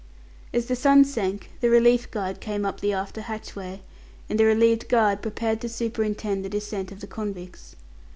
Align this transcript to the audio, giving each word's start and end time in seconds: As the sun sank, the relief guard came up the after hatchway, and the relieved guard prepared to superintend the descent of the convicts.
As 0.51 0.65
the 0.65 0.75
sun 0.75 1.05
sank, 1.05 1.51
the 1.59 1.69
relief 1.69 2.09
guard 2.09 2.39
came 2.41 2.65
up 2.65 2.79
the 2.79 2.91
after 2.91 3.21
hatchway, 3.21 3.83
and 4.27 4.39
the 4.39 4.45
relieved 4.45 4.89
guard 4.89 5.21
prepared 5.21 5.61
to 5.61 5.69
superintend 5.69 6.43
the 6.43 6.49
descent 6.49 6.91
of 6.91 7.01
the 7.01 7.05
convicts. 7.07 7.75